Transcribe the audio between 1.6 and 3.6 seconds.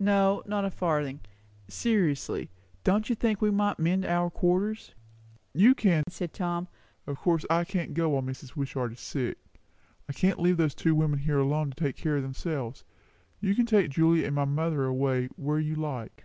Seriously, don't you think we